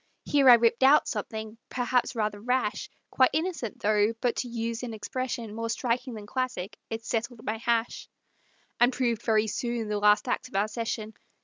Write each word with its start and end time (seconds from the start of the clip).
Here 0.25 0.49
I 0.49 0.55
ripped 0.55 0.81
out 0.81 1.07
something, 1.07 1.59
perhaps 1.69 2.15
rather 2.15 2.41
rash, 2.41 2.89
Quite 3.11 3.29
innocent, 3.33 3.81
though; 3.81 4.13
but 4.19 4.37
to 4.37 4.47
use 4.47 4.81
an 4.81 4.95
expression 4.95 5.53
More 5.53 5.69
striking 5.69 6.15
than 6.15 6.25
classic, 6.25 6.75
it 6.89 7.05
"settled 7.05 7.45
my 7.45 7.57
hash," 7.59 8.09
And 8.79 8.91
proved 8.91 9.21
very 9.21 9.45
soon 9.45 9.89
the 9.89 9.99
last 9.99 10.27
act 10.27 10.47
of 10.47 10.55
our 10.55 10.69
session. 10.69 11.13